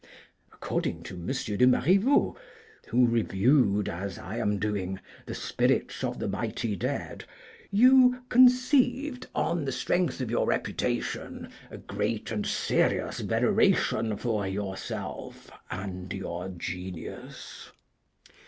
[0.51, 1.27] According to M.
[1.27, 2.35] de Marivaux,
[2.87, 7.25] who reviewed, as I am doing, the spirits of the mighty dead,
[7.69, 15.51] you 'conceived, on the strength of your reputation, a great and serious veneration for yourself
[15.69, 17.69] and your genius.'